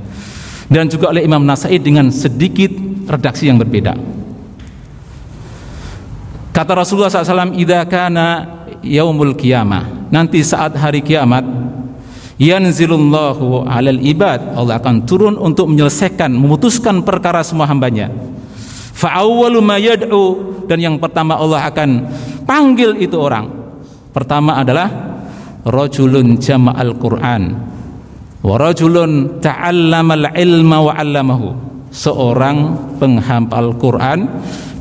dan 0.69 0.85
juga 0.87 1.09
oleh 1.09 1.25
Imam 1.25 1.41
Nasai 1.41 1.81
dengan 1.81 2.13
sedikit 2.13 2.71
redaksi 3.09 3.49
yang 3.49 3.57
berbeda. 3.57 3.97
Kata 6.55 6.71
Rasulullah 6.71 7.11
SAW, 7.11 7.51
"Idza 7.59 7.83
kana 7.91 8.63
yaumul 8.85 9.33
qiyamah." 9.33 10.09
Nanti 10.13 10.45
saat 10.45 10.77
hari 10.77 11.01
kiamat, 11.01 11.43
yanzilullahu 12.39 13.67
'alal 13.67 13.99
ibad. 13.99 14.55
Allah 14.55 14.79
akan 14.79 15.03
turun 15.07 15.35
untuk 15.39 15.71
menyelesaikan, 15.71 16.31
memutuskan 16.31 17.03
perkara 17.03 17.41
semua 17.41 17.67
hambanya. 17.67 18.11
Fa 18.95 19.19
awwalu 19.19 19.59
ma 19.59 19.75
yad'u 19.75 20.23
dan 20.71 20.79
yang 20.79 20.95
pertama 20.95 21.35
Allah 21.35 21.67
akan 21.67 21.89
panggil 22.47 22.95
itu 22.95 23.19
orang. 23.19 23.51
Pertama 24.15 24.55
adalah 24.63 24.87
rajulun 25.67 26.39
jama'al 26.39 26.95
Qur'an 26.95 27.43
wa 28.39 28.55
rajulun 28.55 29.43
ta'allamal 29.43 30.31
ilma 30.39 30.77
wa 30.79 30.93
'allamahu. 30.95 31.47
Seorang 31.95 32.57
penghafal 32.99 33.71
Quran 33.79 34.27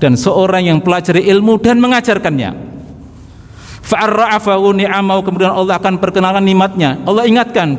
dan 0.02 0.18
seorang 0.18 0.66
yang 0.66 0.78
pelajari 0.82 1.30
ilmu 1.30 1.62
dan 1.62 1.78
mengajarkannya 1.78 2.63
fa'arra'afahu 3.84 4.72
ni'amahu. 4.80 5.20
Kemudian 5.22 5.52
Allah 5.52 5.76
akan 5.76 6.00
perkenalkan 6.00 6.42
nikmatnya. 6.42 7.04
Allah 7.04 7.28
ingatkan 7.28 7.76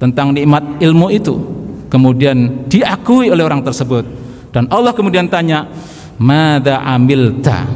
tentang 0.00 0.32
nikmat 0.32 0.80
ilmu 0.80 1.12
itu. 1.12 1.36
Kemudian 1.92 2.68
diakui 2.68 3.28
oleh 3.28 3.44
orang 3.44 3.60
tersebut. 3.60 4.04
Dan 4.52 4.66
Allah 4.72 4.96
kemudian 4.96 5.28
tanya 5.28 5.68
mada 6.16 6.80
amilta? 6.84 7.68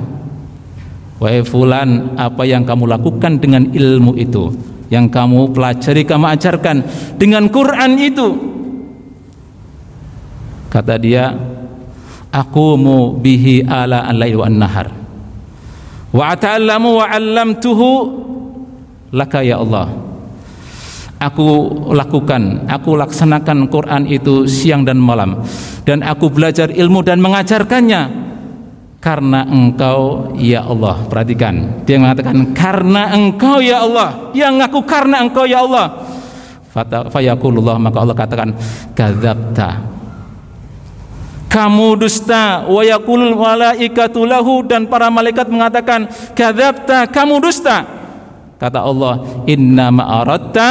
Wahai 1.21 1.47
fulan 1.47 2.19
apa 2.19 2.43
yang 2.43 2.67
kamu 2.67 2.89
lakukan 2.89 3.39
dengan 3.39 3.71
ilmu 3.71 4.19
itu? 4.19 4.51
Yang 4.91 5.07
kamu 5.15 5.55
pelajari 5.55 6.03
kamu 6.03 6.27
ajarkan 6.37 6.77
dengan 7.17 7.47
Quran 7.49 7.93
itu. 7.97 8.29
Kata 10.73 10.97
dia 10.97 11.33
aku 12.33 12.81
mu 12.81 12.99
bihi 13.21 13.65
ala 13.65 14.09
al-lail 14.09 14.41
nahar 14.57 15.02
wa 16.13 16.25
ata'allamu 16.37 17.01
wa 17.01 17.07
'allamtuhu 17.09 17.89
laka 19.13 19.41
ya 19.45 19.61
Allah 19.61 19.89
aku 21.23 21.49
lakukan, 21.95 22.67
aku 22.67 22.99
laksanakan 22.99 23.71
Quran 23.71 24.11
itu 24.11 24.45
siang 24.51 24.83
dan 24.83 24.99
malam 24.99 25.41
dan 25.87 26.03
aku 26.03 26.29
belajar 26.29 26.69
ilmu 26.69 27.07
dan 27.07 27.23
mengajarkannya 27.23 28.23
karena 29.03 29.43
engkau 29.51 30.31
ya 30.39 30.63
Allah. 30.63 31.03
Perhatikan, 31.11 31.83
dia 31.83 31.99
mengatakan 31.99 32.55
karena 32.55 33.11
engkau 33.11 33.59
ya 33.59 33.83
Allah. 33.83 34.31
Yang 34.31 34.71
aku 34.71 34.81
karena 34.87 35.27
engkau 35.27 35.43
ya 35.43 35.67
Allah. 35.67 35.91
Fayakulullah 37.11 37.77
maka 37.77 38.01
Allah 38.01 38.17
katakan 38.17 38.49
kadzabta 38.97 39.93
kamu 41.53 42.01
dusta 42.01 42.65
wa 42.65 42.81
yaqulul 42.81 43.37
malaikatu 43.37 44.25
lahu 44.25 44.65
dan 44.65 44.89
para 44.89 45.13
malaikat 45.13 45.45
mengatakan 45.53 46.09
kadzabta 46.33 47.05
kamu 47.13 47.45
dusta 47.45 47.85
kata 48.57 48.81
Allah 48.81 49.45
inna 49.45 49.93
ma'aratta 49.93 50.69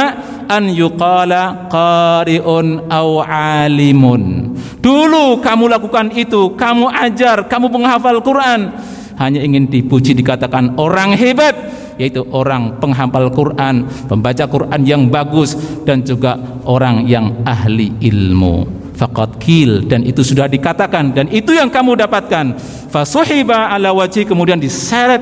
an 0.48 0.68
yuqala 0.72 1.68
qari'un 1.68 2.88
aw 2.88 3.08
alimun. 3.24 4.52
Dulu 4.82 5.38
kamu 5.44 5.64
lakukan 5.70 6.10
itu, 6.16 6.56
kamu 6.58 6.90
ajar, 6.90 7.46
kamu 7.46 7.70
penghafal 7.70 8.18
Quran, 8.24 8.74
hanya 9.20 9.40
ingin 9.44 9.70
dipuji 9.70 10.16
dikatakan 10.16 10.74
orang 10.80 11.14
hebat, 11.14 11.54
yaitu 12.00 12.24
orang 12.32 12.80
penghafal 12.82 13.30
Quran, 13.30 13.86
pembaca 14.08 14.44
Quran 14.48 14.80
yang 14.82 15.06
bagus 15.12 15.54
dan 15.86 16.02
juga 16.02 16.34
orang 16.66 17.06
yang 17.06 17.44
ahli 17.46 17.94
ilmu. 18.00 18.81
Fakat 19.02 19.34
kil 19.42 19.82
dan 19.90 20.06
itu 20.06 20.22
sudah 20.22 20.46
dikatakan 20.46 21.10
dan 21.10 21.26
itu 21.26 21.50
yang 21.50 21.66
kamu 21.66 21.98
dapatkan. 22.06 22.54
Fasuhiba 22.86 23.74
ala 23.74 23.90
wajhi 23.90 24.22
kemudian 24.22 24.62
diseret 24.62 25.18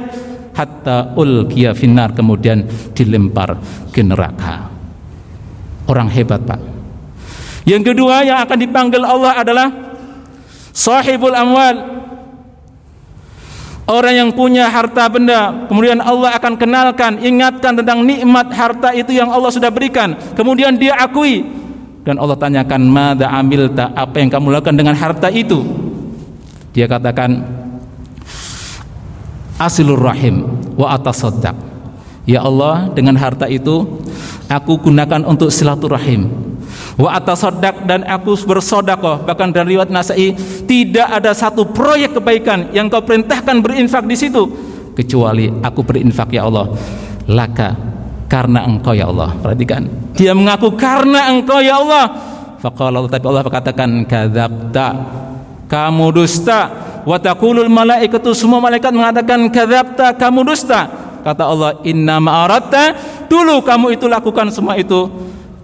hatta 0.53 1.17
ulqiya 1.17 1.73
finnar 1.73 2.13
kemudian 2.13 2.69
dilempar 2.93 3.57
ke 3.89 4.05
neraka. 4.05 4.69
Orang 5.89 6.13
hebat 6.13 6.45
Pak. 6.45 6.61
Yang 7.65 7.97
kedua 7.97 8.21
yang 8.21 8.45
akan 8.45 8.59
dipanggil 8.61 9.01
Allah 9.01 9.41
adalah 9.41 9.73
sahibul 10.77 11.33
amwal. 11.33 12.05
Orang 13.89 14.15
yang 14.15 14.31
punya 14.31 14.71
harta 14.71 15.11
benda 15.11 15.67
Kemudian 15.67 15.99
Allah 15.99 16.39
akan 16.39 16.55
kenalkan 16.55 17.19
Ingatkan 17.27 17.75
tentang 17.75 18.07
nikmat 18.07 18.47
harta 18.55 18.95
itu 18.95 19.11
yang 19.11 19.33
Allah 19.35 19.51
sudah 19.51 19.67
berikan. 19.67 20.15
Kemudian 20.39 20.79
dia 20.79 20.95
akui 20.95 21.60
Dan 22.01 22.17
Allah 22.17 22.37
tanyakan 22.37 22.83
Mada 22.89 23.29
amilta? 23.29 23.93
Apa 23.93 24.21
yang 24.25 24.33
kamu 24.33 24.57
lakukan 24.57 24.77
dengan 24.77 24.97
harta 24.97 25.29
itu? 25.29 25.61
Dia 26.73 26.89
katakan 26.89 27.45
Asilur 29.61 30.01
rahim 30.01 30.49
Wa 30.81 30.97
atasaddaq. 30.97 31.57
Ya 32.25 32.41
Allah 32.41 32.89
dengan 32.97 33.17
harta 33.21 33.45
itu 33.51 34.01
aku 34.49 34.81
gunakan 34.81 35.29
untuk 35.29 35.53
silaturahim. 35.53 36.33
Wa 36.97 37.21
atasaddaq 37.21 37.85
dan 37.85 38.09
aku 38.09 38.37
bersodakoh 38.49 39.29
bahkan 39.29 39.53
dari 39.53 39.77
riwayat 39.77 39.93
Nasai 39.93 40.33
tidak 40.65 41.09
ada 41.21 41.37
satu 41.37 41.69
proyek 41.69 42.17
kebaikan 42.17 42.73
yang 42.73 42.89
kau 42.89 43.05
perintahkan 43.05 43.61
berinfak 43.61 44.05
di 44.09 44.17
situ 44.17 44.71
kecuali 45.01 45.49
aku 45.49 45.81
berinfak 45.81 46.29
ya 46.35 46.45
Allah 46.45 46.69
laka 47.25 47.73
karena 48.31 48.63
engkau 48.63 48.95
ya 48.95 49.11
Allah. 49.11 49.35
Perhatikan. 49.43 49.91
Dia 50.15 50.31
mengaku 50.31 50.79
karena 50.79 51.35
engkau 51.35 51.59
ya 51.59 51.83
Allah. 51.83 52.07
Faqala 52.63 53.03
tapi 53.11 53.27
Allah 53.27 53.43
berkatakan 53.43 54.07
kadzabta. 54.07 54.89
Kamu 55.67 56.15
dusta. 56.15 56.71
Wa 57.03 57.19
taqulul 57.19 57.67
malaikatu. 57.67 58.31
Semua 58.31 58.63
malaikat 58.63 58.95
mengatakan 58.95 59.51
kadzabta 59.51 60.15
kamu 60.15 60.47
dusta. 60.47 60.87
Kata 61.21 61.43
Allah 61.45 61.71
inna 61.85 62.17
ma'aratta 62.17 62.97
dulu 63.29 63.61
kamu 63.67 63.99
itu 63.99 64.07
lakukan 64.07 64.55
semua 64.55 64.79
itu. 64.79 65.11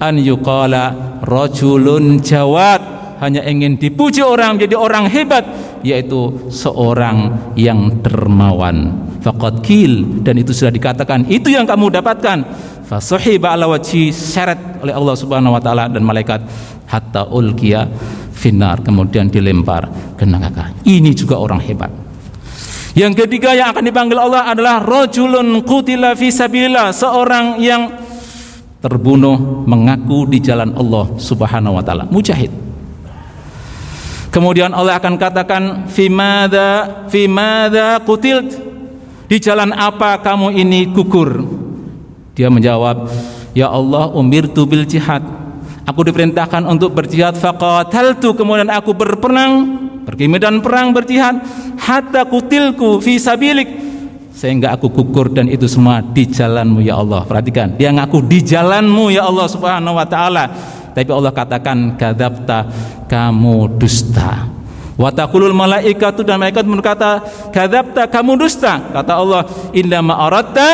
An 0.03 0.19
yuqala 0.19 1.23
rajulun 1.23 2.19
jawad. 2.19 2.99
Hanya 3.17 3.41
ingin 3.49 3.81
dipuji 3.81 4.21
orang 4.21 4.61
jadi 4.61 4.77
orang 4.77 5.09
hebat 5.09 5.66
yaitu 5.83 6.49
seorang 6.53 7.53
yang 7.59 8.01
dermawan. 8.01 9.09
Faqad 9.21 9.59
kil 9.67 10.23
dan 10.23 10.39
itu 10.39 10.55
sudah 10.55 10.71
dikatakan 10.71 11.27
itu 11.27 11.51
yang 11.51 11.67
kamu 11.67 11.91
dapatkan. 11.99 12.47
Fasuhiba 12.87 13.59
ala 13.59 13.67
wajhi 13.67 14.15
syarat 14.15 14.79
oleh 14.79 14.95
Allah 14.95 15.15
Subhanahu 15.19 15.59
wa 15.59 15.63
taala 15.63 15.91
dan 15.91 16.07
malaikat. 16.07 16.47
Hatta 16.87 17.27
ulqiya 17.27 17.91
finar 18.31 18.85
kemudian 18.87 19.27
dilempar 19.27 20.15
ke 20.15 20.23
neraka. 20.23 20.71
Ini 20.87 21.11
juga 21.17 21.43
orang 21.43 21.59
hebat. 21.59 21.91
Yang 22.97 23.27
ketiga 23.27 23.53
yang 23.53 23.77
akan 23.77 23.85
dipanggil 23.85 24.17
Allah 24.17 24.49
adalah 24.49 24.81
rajulun 24.81 25.61
qutila 25.67 26.17
fi 26.17 26.33
sabilillah, 26.33 26.97
seorang 26.97 27.61
yang 27.61 27.93
terbunuh 28.81 29.67
mengaku 29.69 30.25
di 30.25 30.41
jalan 30.41 30.73
Allah 30.73 31.13
Subhanahu 31.21 31.77
wa 31.77 31.85
taala, 31.85 32.09
mujahid. 32.09 32.66
Kemudian 34.37 34.69
Allah 34.77 35.01
akan 35.01 35.17
katakan 35.17 35.89
fi 35.89 36.13
madza 36.13 37.09
fi 37.09 37.25
madza 37.25 38.05
qutilt? 38.05 38.53
Di 39.33 39.41
jalan 39.41 39.73
apa 39.73 40.21
kamu 40.21 40.53
ini 40.53 40.93
gugur? 40.93 41.41
Dia 42.37 42.53
menjawab, 42.53 43.09
"Ya 43.57 43.73
Allah, 43.73 44.13
umirtu 44.13 44.69
bil 44.69 44.85
jihad." 44.85 45.25
Aku 45.89 46.05
diperintahkan 46.05 46.69
untuk 46.69 46.93
berjihad 46.93 47.33
faqataltu 47.41 48.37
kemudian 48.37 48.69
aku 48.69 48.93
berperang 48.93 49.87
pergi 50.05 50.29
medan 50.29 50.61
perang 50.61 50.93
berjihad 50.93 51.41
hatta 51.81 52.29
kutilku 52.29 53.01
fi 53.01 53.17
sabilik 53.17 53.67
sehingga 54.37 54.77
aku 54.77 54.93
gugur 54.93 55.33
dan 55.33 55.49
itu 55.49 55.65
semua 55.65 56.05
di 56.05 56.29
jalanmu 56.29 56.85
ya 56.85 57.01
Allah 57.01 57.25
perhatikan 57.25 57.73
dia 57.75 57.89
ngaku 57.89 58.21
di 58.29 58.45
jalanmu 58.45 59.09
ya 59.09 59.25
Allah 59.25 59.49
subhanahu 59.49 59.97
wa 59.97 60.05
ta'ala 60.05 60.45
tapi 60.97 61.13
Allah 61.13 61.29
katakan 61.29 62.01
kadabta 62.01 62.65
kamu 63.05 63.77
dusta. 63.77 64.49
Wa 64.97 65.13
taqulul 65.13 65.53
malaikatu 65.53 66.25
dan 66.25 66.41
malaikat 66.41 66.65
berkata 66.65 67.21
kadabta 67.53 68.09
kamu 68.09 68.41
dusta. 68.41 68.81
Kata 68.97 69.21
Allah 69.21 69.45
inna 69.77 70.01
aratta 70.01 70.69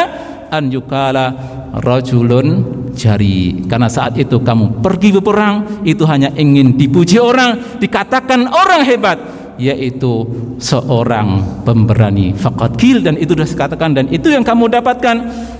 an 0.46 0.70
yukala 0.70 1.34
rajulun 1.82 2.62
jari. 2.94 3.66
Karena 3.66 3.90
saat 3.90 4.14
itu 4.14 4.38
kamu 4.38 4.78
pergi 4.78 5.10
berperang 5.18 5.82
itu 5.82 6.06
hanya 6.06 6.30
ingin 6.38 6.78
dipuji 6.78 7.18
orang 7.18 7.82
dikatakan 7.82 8.46
orang 8.46 8.86
hebat 8.86 9.18
yaitu 9.58 10.22
seorang 10.62 11.42
pemberani. 11.66 12.30
Faqad 12.30 12.78
kil 12.78 13.02
dan 13.02 13.18
itu 13.18 13.34
sudah 13.34 13.48
dikatakan 13.50 13.90
dan 13.90 14.06
itu 14.06 14.30
yang 14.30 14.46
kamu 14.46 14.70
dapatkan. 14.70 15.16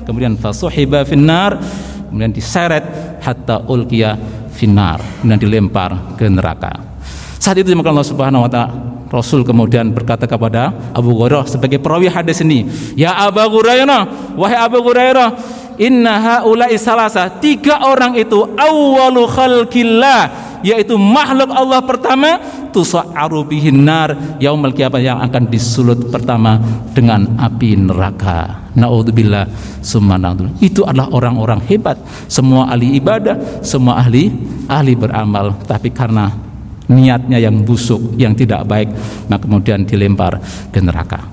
Kemudian 0.07 0.39
fasuhiba 0.39 1.03
finnar. 1.03 1.59
Kemudian 2.13 2.31
diseret 2.31 2.85
hatta 3.25 3.65
ulqiya 3.65 4.42
finnar 4.63 5.03
kemudian 5.27 5.43
dilempar 5.43 5.91
ke 6.15 6.31
neraka. 6.31 6.71
Saat 7.43 7.59
itu 7.59 7.75
maka 7.75 7.91
Allah 7.91 8.07
Subhanahu 8.07 8.47
wa 8.47 8.51
taala. 8.51 8.71
Rasul 9.13 9.45
kemudian 9.45 9.93
berkata 9.93 10.25
kepada 10.25 10.73
Abu 10.97 11.13
Hurairah 11.13 11.45
sebagai 11.45 11.77
perawi 11.77 12.09
hadis 12.09 12.41
ini, 12.41 12.65
"Ya 12.97 13.13
Abu 13.13 13.45
Hurairah, 13.45 14.33
wahai 14.41 14.57
Abu 14.57 14.81
Hurairah, 14.81 15.29
inna 15.77 16.17
haula'i 16.17 16.81
salasa 16.81 17.29
tiga 17.29 17.85
orang 17.85 18.17
itu 18.17 18.41
awwalu 18.57 19.29
khalqillah 19.29 20.21
yaitu 20.65 20.97
makhluk 20.97 21.51
Allah 21.53 21.81
pertama 21.85 22.41
tusa'aru 22.73 23.45
bihin 23.47 23.85
nar 23.85 24.17
yaumul 24.41 24.73
qiyamah 24.73 24.99
yang 24.99 25.19
akan 25.21 25.47
disulut 25.53 26.09
pertama 26.09 26.57
dengan 26.97 27.37
api 27.39 27.77
neraka. 27.77 28.73
Naudzubillah 28.73 29.45
summa 29.85 30.17
itu 30.65 30.81
adalah 30.83 31.13
orang-orang 31.13 31.61
hebat. 31.69 32.01
Semua 32.25 32.73
ahli 32.73 32.97
ibadah 32.97 33.61
semua 33.61 34.01
ahli 34.01 34.33
ahli 34.67 34.97
beramal. 34.97 35.61
Tapi 35.69 35.93
karena 35.93 36.33
niatnya 36.89 37.39
yang 37.41 37.65
busuk 37.65 38.17
yang 38.21 38.37
tidak 38.37 38.69
baik 38.69 38.93
maka 39.29 39.49
kemudian 39.49 39.89
dilempar 39.89 40.37
ke 40.69 40.81
neraka 40.83 41.32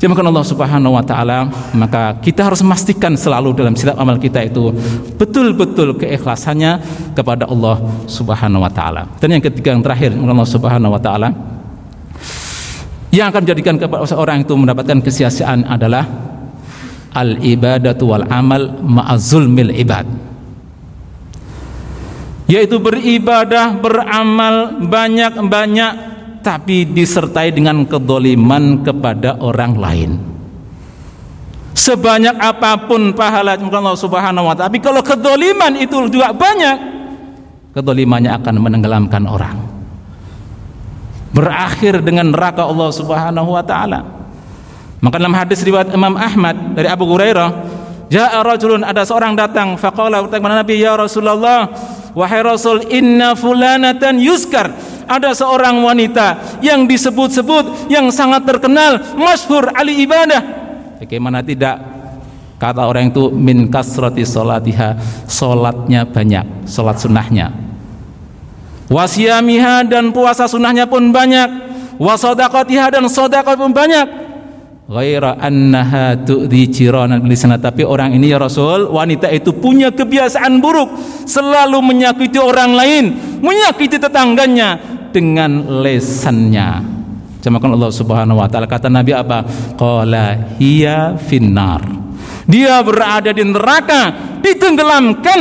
Dimakan 0.00 0.32
Allah 0.32 0.46
Subhanahu 0.48 0.96
wa 0.96 1.04
taala, 1.04 1.52
maka 1.76 2.16
kita 2.24 2.48
harus 2.48 2.64
memastikan 2.64 3.12
selalu 3.20 3.52
dalam 3.52 3.76
setiap 3.76 4.00
amal 4.00 4.16
kita 4.16 4.40
itu 4.48 4.72
betul-betul 5.20 5.92
keikhlasannya 6.00 6.80
kepada 7.12 7.44
Allah 7.44 7.84
Subhanahu 8.08 8.64
wa 8.64 8.72
taala. 8.72 9.04
Dan 9.20 9.36
yang 9.36 9.44
ketiga 9.44 9.76
yang 9.76 9.84
terakhir 9.84 10.16
Allah 10.16 10.48
Subhanahu 10.48 10.96
wa 10.96 11.00
taala 11.04 11.28
yang 13.12 13.28
akan 13.28 13.44
menjadikan 13.44 13.76
kepada 13.76 14.08
seorang 14.08 14.40
itu 14.40 14.56
mendapatkan 14.56 15.04
kesia-siaan 15.04 15.68
adalah 15.68 16.08
al 17.12 17.36
ibadatu 17.44 18.08
wal 18.08 18.24
amal 18.32 18.80
ma'azulmil 18.80 19.76
ibad. 19.84 20.08
yaitu 22.50 22.82
beribadah, 22.82 23.78
beramal 23.78 24.82
banyak-banyak 24.82 25.92
tapi 26.40 26.88
disertai 26.88 27.52
dengan 27.52 27.84
kedoliman 27.84 28.80
kepada 28.84 29.36
orang 29.40 29.72
lain. 29.76 30.10
Sebanyak 31.70 32.36
apa 32.36 32.90
pun 32.90 33.14
pahala 33.14 33.56
Allah 33.56 33.96
Subhanahu 33.96 34.50
wa 34.50 34.54
taala, 34.58 34.68
tapi 34.68 34.82
kalau 34.82 35.00
kedoliman 35.00 35.78
itu 35.78 36.10
juga 36.10 36.34
banyak, 36.34 36.76
kedolimannya 37.72 38.34
akan 38.36 38.54
menenggelamkan 38.58 39.24
orang. 39.24 39.56
Berakhir 41.30 42.02
dengan 42.02 42.34
neraka 42.34 42.66
Allah 42.66 42.90
Subhanahu 42.90 43.54
wa 43.54 43.62
taala. 43.62 44.02
Maka 45.00 45.16
dalam 45.16 45.32
hadis 45.32 45.62
riwayat 45.64 45.88
Imam 45.94 46.18
Ahmad 46.18 46.76
dari 46.76 46.90
Abu 46.90 47.08
Hurairah, 47.08 47.48
Ja'a 48.10 48.42
rajulun 48.42 48.82
ada 48.82 49.06
seorang 49.06 49.38
datang 49.38 49.78
faqala 49.78 50.26
kepada 50.26 50.58
Nabi 50.58 50.82
ya 50.82 50.98
Rasulullah 50.98 51.70
wahai 52.10 52.42
Rasul 52.42 52.82
inna 52.90 53.38
fulanatan 53.38 54.18
yuskar 54.18 54.74
ada 55.10 55.34
seorang 55.34 55.82
wanita 55.82 56.62
yang 56.62 56.86
disebut-sebut 56.86 57.90
yang 57.90 58.06
sangat 58.14 58.46
terkenal 58.46 59.02
masyhur 59.18 59.74
ali 59.74 60.06
ibadah. 60.06 60.38
Bagaimana 61.02 61.42
tidak? 61.42 61.82
Kata 62.60 62.86
orang 62.86 63.10
itu 63.10 63.32
min 63.32 63.66
kasrati 63.72 64.22
salatiha 64.22 64.94
salatnya 65.26 66.06
banyak 66.06 66.68
salat 66.68 67.00
sunnahnya. 67.02 67.50
Wasiyamiha 68.86 69.88
dan 69.90 70.14
puasa 70.14 70.46
sunnahnya 70.46 70.86
pun 70.86 71.08
banyak 71.10 71.48
wasodakatiha 71.96 73.00
dan 73.00 73.08
sodakot 73.08 73.56
pun 73.56 73.72
banyak. 73.72 74.30
Ghaira 74.90 75.38
annaha 75.38 76.18
tu'dhi 76.18 76.66
jiranan 76.66 77.22
bilisana 77.22 77.54
tapi 77.62 77.86
orang 77.86 78.10
ini 78.10 78.34
ya 78.34 78.42
Rasul 78.42 78.90
wanita 78.90 79.30
itu 79.30 79.54
punya 79.54 79.94
kebiasaan 79.94 80.58
buruk. 80.58 80.90
Selalu 81.24 81.78
menyakiti 81.78 82.42
orang 82.42 82.74
lain 82.74 83.04
menyakiti 83.40 83.96
tetangganya 83.96 84.99
dengan 85.12 85.82
lesannya. 85.82 86.82
Jamakan 87.40 87.76
Allah 87.76 87.92
Subhanahu 87.92 88.40
wa 88.40 88.48
taala. 88.48 88.68
Kata 88.68 88.92
Nabi 88.92 89.16
apa? 89.16 89.44
Qala 89.76 90.56
hiya 90.60 91.16
finnar. 91.16 91.80
Dia 92.44 92.82
berada 92.82 93.30
di 93.30 93.44
neraka 93.46 94.12
ditenggelamkan 94.42 95.40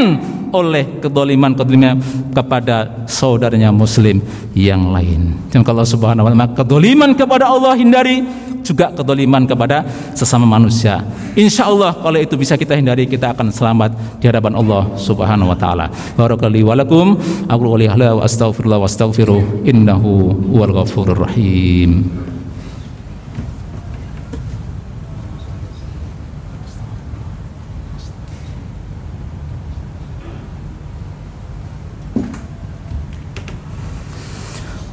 oleh 0.49 0.97
kedoliman-kedoliman 1.01 1.97
kepada 2.33 3.05
saudaranya 3.05 3.69
muslim 3.69 4.21
yang 4.57 4.89
lain. 4.89 5.49
Dan 5.49 5.61
kalau 5.61 5.85
subhanahu 5.85 6.25
wa 6.25 6.31
ta'ala. 6.33 6.57
Kedoliman 6.57 7.13
kepada 7.13 7.49
Allah 7.49 7.77
hindari 7.77 8.25
juga 8.63 8.93
kedoliman 8.93 9.43
kepada 9.47 9.83
sesama 10.13 10.45
manusia. 10.45 11.01
Insya 11.33 11.67
Allah 11.67 11.95
kalau 11.97 12.19
itu 12.19 12.35
bisa 12.37 12.55
kita 12.59 12.75
hindari 12.77 13.09
kita 13.09 13.33
akan 13.33 13.49
selamat 13.49 14.21
di 14.21 14.25
hadapan 14.29 14.53
Allah 14.55 14.85
subhanahu 14.95 15.51
wa 15.51 15.57
ta'ala. 15.57 15.89
Barakallahu 16.15 16.69
walakum. 16.69 17.17
Aku 17.49 17.61
wa 17.65 18.23
astaghfirullah 18.23 18.79
wa 18.79 18.87
astaghfiruh 18.87 19.65
innahu 19.65 20.35
huwal 20.53 20.73
ghafurur 20.73 21.25
rahim. 21.25 22.05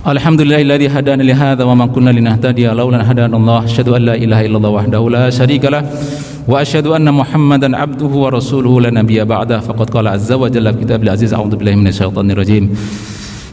Alhamdulillahilladzi 0.07 0.87
hadana 0.87 1.25
li 1.25 1.33
hadza 1.33 1.67
wa 1.67 1.75
ma 1.75 1.89
kunna 1.89 2.13
linahtadiya 2.13 2.75
laula 2.79 3.01
an 3.01 3.07
hadana 3.07 3.35
Allah. 3.35 3.65
Asyhadu 3.67 3.97
an 3.97 4.05
la 4.07 4.15
ilaha 4.15 4.45
illallah 4.47 4.71
wahdahu 4.79 5.11
la 5.11 5.23
syarika 5.35 5.69
lah. 5.69 5.83
Wa 6.47 6.61
asyhadu 6.63 6.95
anna 6.95 7.11
Muhammadan 7.11 7.75
abduhu 7.75 8.23
wa 8.23 8.31
rasuluhu 8.31 8.79
la 8.87 8.95
nabiyya 8.95 9.27
ba'da 9.27 9.59
faqad 9.59 9.91
qala 9.91 10.15
azza 10.15 10.39
wa 10.39 10.47
jalla 10.47 10.71
fi 10.71 10.87
kitabil 10.87 11.11
aziz 11.11 11.35
a'udzu 11.35 11.59
billahi 11.59 11.77
minasy 11.83 11.99
syaithanir 11.99 12.39
rajim 12.39 12.71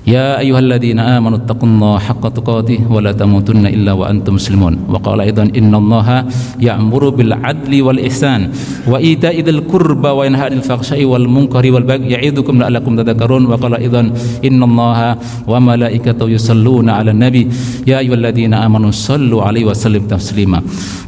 يا 0.03 0.39
أيها 0.39 0.59
الذين 0.59 0.99
آمنوا 0.99 1.47
اتقوا 1.47 1.69
الله 1.69 1.99
حق 1.99 2.23
تقاته 2.27 2.79
ولا 2.91 3.11
تموتن 3.15 3.65
إلا 3.65 3.95
وأنتم 3.95 4.35
مسلمون. 4.35 4.91
وقال 4.91 5.21
أيضا 5.21 5.43
إن 5.55 5.71
الله 5.75 6.25
يأمر 6.59 7.09
بالعدل 7.09 7.73
والإحسان 7.81 8.41
وإيتاء 8.87 9.39
ذي 9.39 9.51
القربى 9.51 10.07
وينهى 10.07 10.41
عن 10.41 10.53
الفحشاء 10.59 11.05
والمنكر 11.05 11.63
والبغي 11.71 12.11
يعظكم 12.11 12.55
لعلكم 12.59 12.91
تذكرون. 12.99 13.43
وقال 13.45 13.73
أيضا 13.79 14.01
إن 14.43 14.59
الله 14.63 14.99
وملائكته 15.47 16.29
يصلون 16.29 16.89
على 16.89 17.11
النبي. 17.11 17.47
يا 17.87 17.99
أيها 18.03 18.13
الذين 18.13 18.53
آمنوا 18.53 18.91
صلوا 18.91 19.43
عليه 19.43 19.71
وسلم 19.71 20.03
تسليما. 20.11 20.61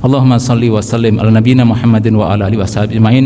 اللهم 0.06 0.38
صل 0.38 0.64
وسلم 0.70 1.20
على 1.20 1.32
نبينا 1.32 1.64
محمد 1.68 2.14
وعلى 2.14 2.48
آله 2.48 2.58
وصحبه 2.64 2.96
أجمعين. 2.96 3.26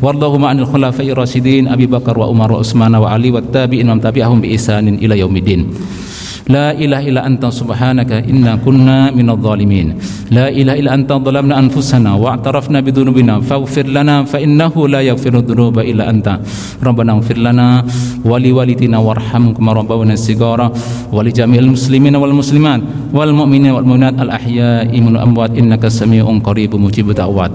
وارضهم 0.00 0.44
عن 0.44 0.56
الخلفاء 0.64 1.06
الراشدين 1.12 1.68
أبي 1.68 1.86
بكر 1.86 2.18
وعمر 2.18 2.52
وعثمان 2.52 2.94
وعلي 2.94 3.30
والتابعين 3.30 3.90
ومن 3.90 4.00
تبعهم 4.00 4.40
بإحسان 4.40 4.88
إلى 4.88 5.09
ila 5.10 5.18
yaumiddin 5.18 5.62
لا 6.50 6.74
إله 6.74 7.14
إلا 7.14 7.22
أنت 7.30 7.46
سبحانك 7.46 8.26
إنا 8.26 8.58
كنا 8.66 9.14
من 9.14 9.30
الظالمين. 9.30 9.86
لا 10.34 10.50
إله 10.50 10.82
إلا 10.82 10.90
أنت 10.98 11.10
ظلمنا 11.12 11.54
أنفسنا 11.62 12.10
واعترفنا 12.18 12.80
بذنوبنا 12.82 13.46
فاغفر 13.46 13.86
لنا 13.86 14.26
فإنه 14.26 14.74
لا 14.74 14.98
يغفر 14.98 15.30
الذنوب 15.46 15.78
إلا 15.78 16.10
أنت. 16.10 16.26
ربنا 16.82 17.10
اغفر 17.12 17.38
لنا 17.38 17.86
ولوالدنا 18.26 18.98
وارحمكم 18.98 19.64
ربنا 19.70 20.12
الصغار 20.18 20.60
ولجميع 21.14 21.58
المسلمين 21.60 22.14
والمسلمات 22.18 22.80
والمؤمنين 23.14 23.70
والمؤمنات 23.70 24.16
الأحياء 24.18 24.90
من 24.90 25.12
الأموات. 25.22 25.54
إنك 25.54 25.86
سميع 25.86 26.26
قريب 26.42 26.74
مجيب 26.74 27.14
دعوات 27.14 27.52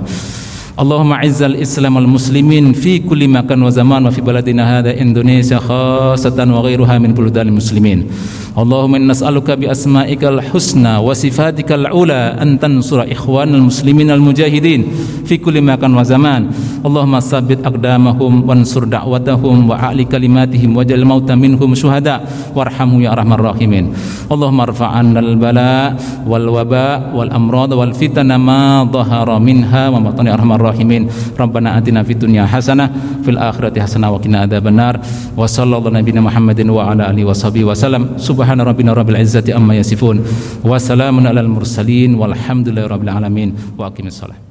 اللهم 0.76 1.12
اعز 1.12 1.42
الاسلام 1.44 1.96
والمسلمين 1.96 2.74
في 2.74 3.00
كل 3.00 3.28
مكان 3.28 3.64
وزمان 3.64 4.06
وفي 4.06 4.22
بلدنا 4.22 4.80
هذا 4.80 5.02
إندونيسيا 5.02 5.60
خاصة 5.60 6.36
وغيرها 6.36 6.98
من 7.00 7.14
بلدان 7.14 7.48
المسلمين. 7.48 8.08
اللهم 8.56 8.96
إن 8.96 9.12
نسألك 9.12 9.52
بأسمائك 9.52 10.24
الحسنى 10.24 11.04
وصفاتك 11.04 11.72
العلى 11.72 12.40
أن 12.40 12.56
تنصر 12.56 13.04
إخوان 13.12 13.52
المسلمين 13.56 14.16
المجاهدين 14.16 14.82
في 15.28 15.36
كل 15.44 15.60
مكان 15.60 15.92
وزمان. 15.92 16.42
اللهم 16.88 17.20
ثبت 17.20 17.60
أقدامهم 17.68 18.34
وانصر 18.48 18.84
دعوتهم 18.88 19.70
وأعلي 19.70 20.08
كلماتهم 20.08 20.72
واجعل 20.72 21.00
الموت 21.04 21.32
منهم 21.36 21.76
شهداء. 21.76 22.20
وارحمهم 22.56 23.00
يا 23.04 23.12
أرحم 23.12 23.32
الراحمين. 23.34 23.86
اللهم 24.32 24.60
ارفع 24.62 24.88
عنا 24.88 25.20
البلاء 25.20 25.88
والوباء 26.24 27.12
والأمراض 27.12 27.72
والفتن 27.72 28.36
ما 28.40 28.88
ظهر 28.88 29.40
منها 29.40 29.90
وما 29.90 30.10
بطن 30.16 30.28
أرحم 30.32 30.52
الراحمين. 30.52 31.04
ربنا 31.40 31.78
آتنا 31.78 32.08
في 32.08 32.16
الدنيا 32.16 32.48
حسنة 32.48 32.86
في 33.28 33.36
الآخرة 33.36 33.76
حسنة 33.84 34.08
وقنا 34.16 34.48
عذاب 34.48 34.68
النار. 34.68 34.96
وصلى 35.36 35.76
الله 35.76 35.92
على 35.92 36.00
نبينا 36.00 36.22
محمد 36.24 36.60
وعلى 36.72 37.04
آله 37.12 37.24
وصحبه 37.26 37.64
وسلم. 37.76 38.16
سبحان 38.16 38.44
سبحان 38.46 38.62
ربنا 38.62 38.94
رب 38.94 39.10
العزة 39.10 39.58
أما 39.58 39.74
يصفون 39.76 40.22
وسلام 40.64 41.28
على 41.28 41.40
المرسلين 41.42 42.16
والحمد 42.16 42.70
لله 42.70 42.86
رب 42.88 43.04
العالمين 43.04 43.56
وأقم 43.78 44.08
الصلاة 44.08 44.45